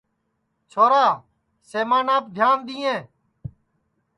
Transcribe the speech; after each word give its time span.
چھورا 0.71 1.05
سمانپ 1.69 2.23
دھیان 2.35 2.57
دؔیئیں 2.67 3.01